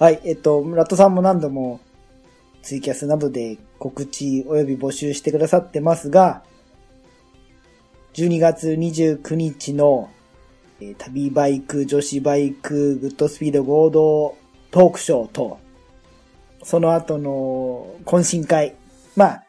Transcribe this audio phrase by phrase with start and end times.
[0.00, 1.78] はい、えっと、ラットさんも何度も
[2.62, 6.42] ツイキャスなどで告知及び募集してくださってますが、
[8.14, 10.08] 12月29日の、
[10.80, 14.38] えー旅バイク、女子バイク、グッドスピード合同
[14.70, 15.58] トークショーと、
[16.62, 18.76] その後の懇親会、
[19.16, 19.44] まあ、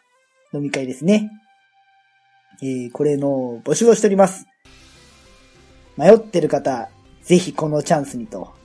[0.52, 1.32] 飲み会ですね。
[2.62, 4.46] えーこれの募集をしております。
[5.96, 6.90] 迷ってる方、
[7.24, 8.60] ぜひこのチャンスにと。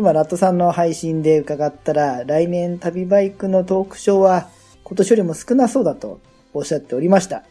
[0.00, 4.48] 今、ラットさんの配信で伺ったら、来年旅バイクのトークショーは
[4.82, 6.22] 今年よりも少なそうだと
[6.54, 7.44] おっしゃっておりました。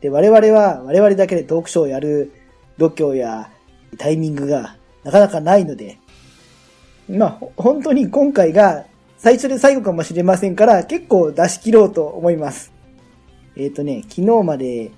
[0.00, 2.30] で、我々は我々だけでトークショーをやる
[2.78, 3.50] 度胸や
[3.98, 5.98] タイミングがなかなかないので、
[7.08, 8.84] まあ、本当に今回が
[9.18, 12.72] 最初で最後かもしれませんから、結構出し切ろうと思います。
[13.56, 14.92] えっ、とね、昨日まで、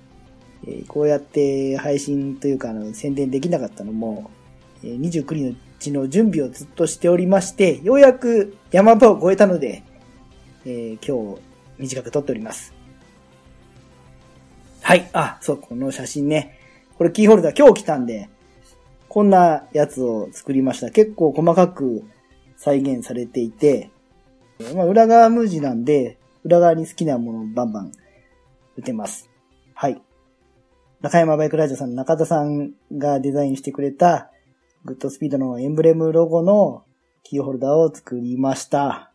[0.67, 4.29] えーこうやって配信というかあの宣伝できなかったのも、
[4.83, 9.83] えー29日の準備をずっとしておりまして、ようやく山場を越えたので、
[10.65, 11.41] えー今日
[11.77, 12.73] 短く撮っております。
[14.81, 15.09] はい。
[15.13, 16.57] あ、そう、この写真ね。
[16.97, 18.29] これキーホルダー今日来たんで、
[19.09, 20.89] こんなやつを作りました。
[20.89, 22.03] 結構細かく
[22.55, 23.91] 再現されていて、
[24.75, 27.91] まあ、裏側無地なんで、裏側に好きなものをバンバン
[28.77, 29.29] 打てます。
[29.73, 30.01] はい。
[31.01, 34.31] 中山バイクラジオさんの中田さんがデザインしてくれた、
[34.85, 36.85] グッドスピードのエンブレムロゴの
[37.23, 39.11] キーホルダーを作りました。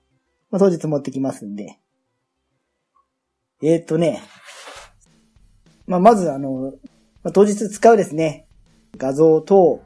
[0.51, 1.79] まあ、当日持ってきますんで。
[3.63, 4.23] えーっとね、
[5.87, 6.73] まあ、まずあの、
[7.23, 8.47] まあ、当日使うですね、
[8.97, 9.83] 画像と、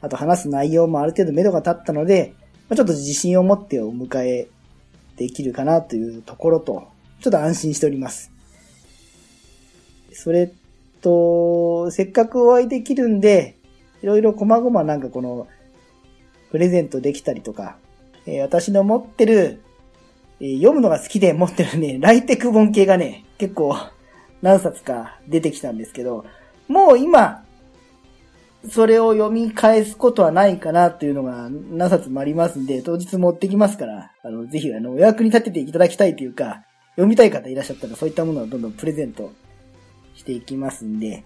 [0.00, 2.34] あと話す内容もある程度目処が立ったので、
[2.68, 4.48] まあ、ちょっと自信を持ってお迎え
[5.16, 6.88] できるかなというところと、
[7.20, 8.32] ちょっと安心しております。
[10.12, 10.52] それ
[11.00, 13.59] と、せっかくお会いできるんで、
[14.02, 15.48] いろいろ細々なんかこの、
[16.50, 17.76] プレゼントできたりとか、
[18.26, 19.62] えー私の持ってる、
[20.40, 23.76] えー読むのが好きで持ってるね、ライテク本系がね、結構
[24.42, 26.24] 何冊か出てきたんですけど、
[26.68, 27.44] もう今、
[28.68, 36.64] それを読み返すことはないかなというのが何冊もありますんで、当日持ってきますから、あの、ぜひあの、お役に立てていただきたいというか、
[36.96, 39.32] 読みたい方いらっしゃったらそういったものをどんどんプレゼント
[40.14, 41.24] していきますんで、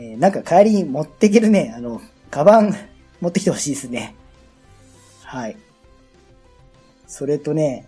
[0.00, 2.00] えーなんか帰りに持っていけるね、あの、
[2.30, 2.74] カバン
[3.20, 4.14] 持ってきてほしいですね。
[5.22, 5.56] はい。
[7.06, 7.86] それとね、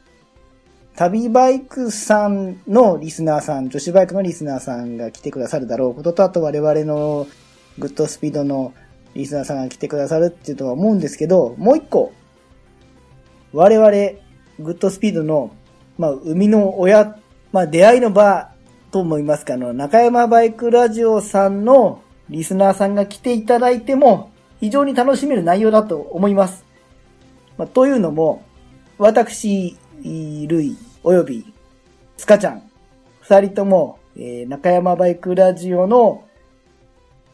[0.94, 7.26] 旅バイクさんのリスナーさん、女子バイクのリスナーさんが来てくださるだろうことと、あと我々の
[7.78, 8.74] グッドスピードの
[9.14, 12.12] リスナーさんが来てくださるっていうとは思うんですけど、もう一個、
[13.54, 13.90] 我々、
[14.58, 15.50] グッドスピードの、
[15.96, 17.16] まあ、生みの親、
[17.52, 18.51] まあ、出会いの場
[18.92, 24.30] と思いますか、あの、中山バイクラジオさんのリスナーさんが来ていただいても、
[24.60, 26.64] 非常に楽しめる内容だと思います。
[27.56, 28.44] まあ、というのも、
[28.98, 31.52] 私、ルイ、および、
[32.18, 32.62] スカちゃん、
[33.22, 36.24] 二人とも、えー中山バイクラジオの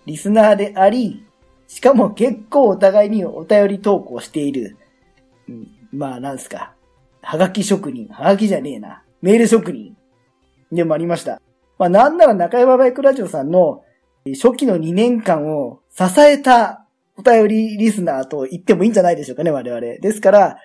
[0.06, 1.26] リスナーであり、
[1.66, 4.76] しかも結構お互いにお便り投稿している、
[5.48, 6.72] うんまあなんすか、
[7.20, 9.97] はがき職人、はがきじゃねえな、メール職人
[10.70, 11.41] でもありました。
[11.78, 13.83] まあなんなら中山バイクラジオさんの
[14.34, 16.84] 初期の2年間を支えた
[17.16, 19.81] お便りリスナーと言ってもいいんじゃないでしょうかね、我々。
[19.81, 20.59] ですから、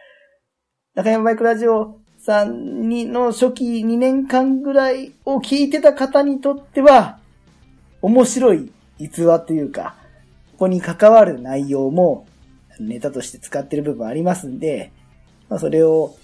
[0.93, 7.17] 中山バイクラジオさんにの初期2年間ぐらいを聞いてた方にとっては、
[8.01, 9.95] 面白い逸話というか、
[10.53, 12.27] ここに関わる内容も
[12.79, 14.91] ネタとして使ってる部分ありますんで、
[15.49, 16.15] まあ、それを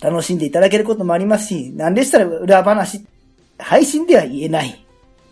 [0.00, 3.06] 楽しんでいただけることもありますし、なんでしたら裏話、
[3.58, 4.84] 配信では言えない、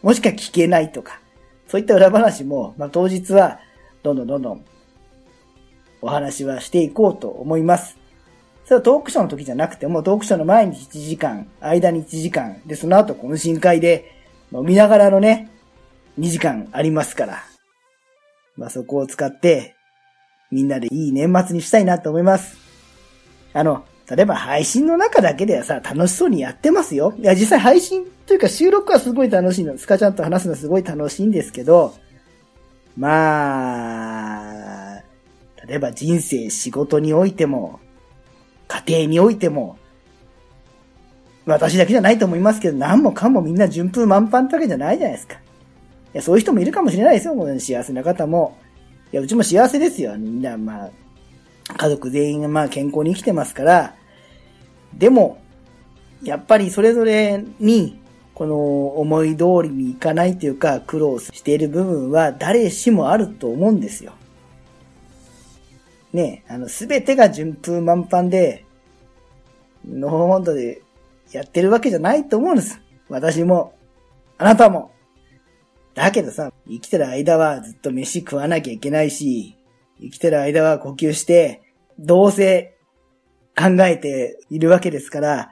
[0.02, 1.20] もしくは聞けないとか、
[1.68, 3.60] そういった裏話も、まあ、当日は
[4.02, 4.64] どんどんどんどん
[6.02, 7.96] お話はしていこうと思います。
[8.64, 14.12] それはトークショーの時じゃなくても、トークショーの前に1時間、間に1時間、で、その後懇親会で
[14.52, 15.50] 飲みながらのね、
[16.18, 17.44] 2時間ありますから。
[18.56, 19.74] まあ、そこを使って、
[20.50, 22.58] みんなでいい年末にしたいなと思います。
[23.54, 27.14] あの、例えば配信の中だけではさ、楽しそうにやってますよ。
[27.18, 29.78] いや、実際配信というか収録はすごい楽しいの。
[29.78, 31.94] スカちゃんと話すのはすごい楽しいんですけど、
[32.94, 34.40] ま
[34.98, 35.02] あ、
[35.66, 37.80] 例えば人生、仕事においても、
[38.68, 39.78] 家庭においても、
[41.46, 45.36] 私だけじゃないと思いますけど、何もかもみんな順風満帆ってわけじゃないじゃないですか。
[45.36, 45.38] い
[46.12, 48.58] や、そういう人もいるかもしれないですよ、この幸せな方も。
[49.10, 50.18] いや、うちも幸せですよ。
[50.18, 50.90] みんな、まあ、
[51.78, 53.94] 家族全員がまあ健康に生きてますから。
[54.96, 55.38] でも、
[56.22, 57.98] やっぱりそれぞれに、
[58.34, 64.12] この思い通りにいかないというか、苦労している部分は誰しもあると思うんですよ。
[66.12, 68.64] ね、あの、すべてが順風満帆で、
[69.86, 70.82] のほほんとで
[71.32, 72.80] やってるわけじゃないと思うんです。
[73.08, 73.74] 私も、
[74.38, 74.92] あなたも。
[75.94, 79.56] だけどさ、生きてる間はずっと飯食わなきゃいけないし、
[80.00, 81.62] 生きてる間は呼吸して、
[81.98, 82.71] どうせ
[83.56, 85.50] 考えているわけですから、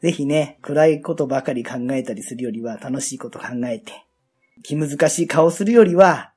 [0.00, 4.06] ぜひね、暗いことばかり考えたりするよりは楽しいこと考えて、
[4.62, 6.32] 気難しい顔するよりは、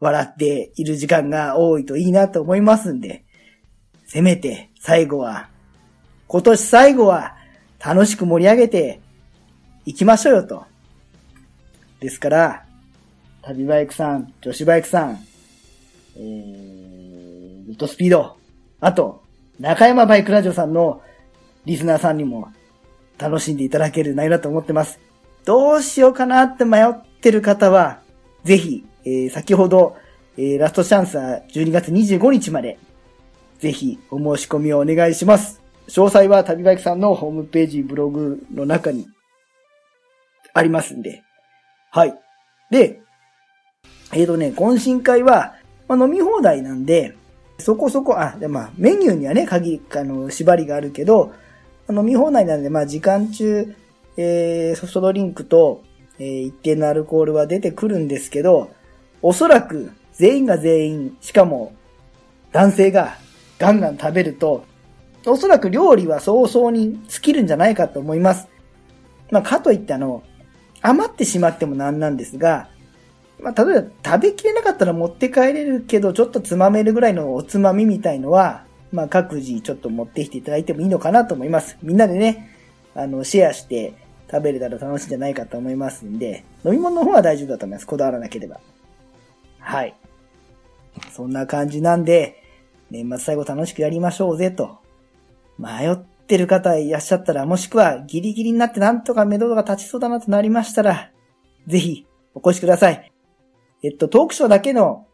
[0.00, 3.24] 笑っている時間が多いといいなと思いますんで、
[4.06, 5.48] せめて最後は、
[6.26, 7.36] 今年最後は
[7.84, 9.00] 楽しく盛り上げて
[9.84, 10.64] いきましょうよと。
[12.00, 12.66] ですから、
[13.42, 15.24] 旅バイクさん、女子バイクさん、
[16.16, 18.36] えー、グッドスピード、
[18.80, 19.22] あと、
[19.60, 21.02] 中山バイクラジオさんの
[21.66, 22.50] リスナーさんにも
[23.18, 24.98] 楽しんでいただける内容だと思ってます。
[25.44, 28.00] どうしようかなって迷ってる方は、
[28.42, 29.98] ぜひ、えー、先ほど、
[30.38, 32.78] えー、ラストチャンスは12月25日まで、
[33.58, 35.60] ぜひお申し込みをお願いします。
[35.88, 39.08] 詳細は旅バイクさんのホームページ、ブログの中に
[40.54, 41.22] ありますんで。
[41.90, 42.14] はい。
[42.70, 43.02] で、
[44.14, 47.14] えっ、ー、とね、懇親会は、まあ、飲み放題なんで、
[47.60, 51.32] そこそこ、あ、でまあ、メニューにはね、鍵、あの、縛りがあるけど、
[51.88, 53.74] 飲み放題なんで、まあ、時間中、
[54.16, 55.82] えー、ソフトドリンクと、
[56.18, 58.70] えー、一定のアルコールは出てくるんですけど、
[59.22, 61.72] おそらく、全員が全員、しかも、
[62.52, 63.16] 男性が
[63.58, 64.64] ガンガン食べると、
[65.26, 68.48] おそらく料理は早々に尽きるんじゃないかと思います。
[69.30, 70.22] まあ、かといってあの、
[70.82, 72.68] 余ってしまってもなんなんですが、
[73.42, 81.78] まあ、例えば食べきれなかったら持って帰れるけど、ちょっとつまめるぐらいのおつまみみたいのは、まあ、各自ちょっと持ってきていただいてもいいのかなと思います。
[81.82, 82.50] みんなでね、
[82.94, 83.94] あの、シェアして
[84.30, 87.86] 食べれたら楽しいんじゃないかと思いますんで、飲み物の方は大丈夫だと思います。
[87.86, 88.60] こだわらなければ。
[89.58, 89.94] はい。
[91.12, 92.42] そんな感じなんで、
[92.90, 94.78] 年末最後楽しくやりましょうぜと。
[95.58, 101.10] 迷ってる方いらっしゃったら、もしくはギリギリになってなんとか目処が立ちそうだなとなりましたら、
[101.66, 103.09] ぜひお越しください。
[103.82, 105.06] えっと、トークショーだけの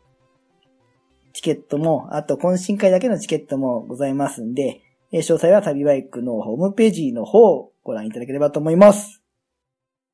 [1.32, 4.82] チケットも、あと懇親会だけのチケットもございますんで、
[5.12, 9.25] 詳細は旅バイクのホームページの方をご覧いただければと思います。